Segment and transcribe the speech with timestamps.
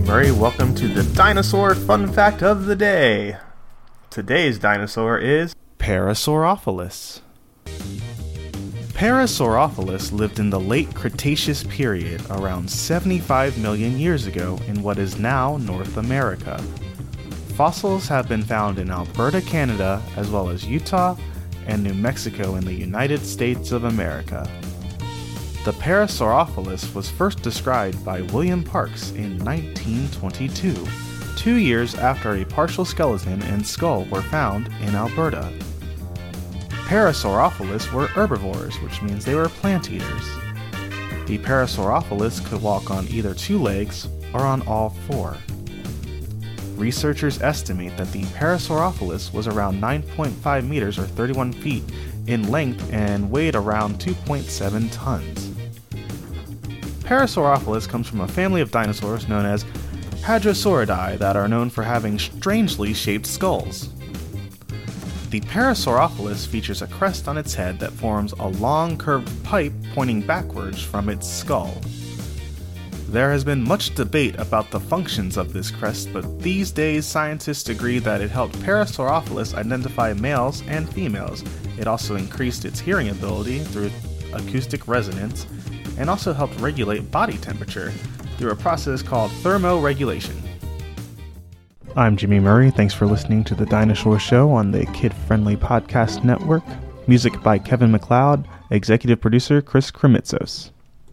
[0.00, 0.30] Murray.
[0.30, 3.36] Welcome to the dinosaur fun fact of the day.
[4.08, 7.20] Today's dinosaur is Parasaurolophus.
[8.92, 15.18] Parasaurolophus lived in the late Cretaceous period around 75 million years ago in what is
[15.18, 16.62] now North America.
[17.56, 21.16] Fossils have been found in Alberta, Canada, as well as Utah
[21.66, 24.48] and New Mexico in the United States of America.
[25.64, 30.86] The Parasaurolophus was first described by William Parks in 1922,
[31.38, 35.50] two years after a partial skeleton and skull were found in Alberta.
[36.68, 40.26] Parasaurolophus were herbivores, which means they were plant eaters.
[41.24, 45.38] The Parasaurolophus could walk on either two legs or on all four.
[46.76, 51.84] Researchers estimate that the Parasaurolophus was around 9.5 meters or 31 feet
[52.26, 55.53] in length and weighed around 2.7 tons.
[57.04, 59.64] Parasaurolophus comes from a family of dinosaurs known as
[60.22, 63.90] Hadrosauridae that are known for having strangely shaped skulls.
[65.28, 70.22] The Parasaurolophus features a crest on its head that forms a long curved pipe pointing
[70.22, 71.78] backwards from its skull.
[73.08, 77.68] There has been much debate about the functions of this crest, but these days scientists
[77.68, 81.44] agree that it helped Parasaurolophus identify males and females.
[81.78, 83.90] It also increased its hearing ability through
[84.32, 85.46] acoustic resonance
[85.98, 87.90] and also helped regulate body temperature
[88.36, 90.36] through a process called thermoregulation.
[91.96, 92.70] I'm Jimmy Murray.
[92.70, 96.64] Thanks for listening to The Dinosaur Show on the Kid Friendly Podcast Network.
[97.06, 100.72] Music by Kevin MacLeod, executive producer Chris Kremitzos.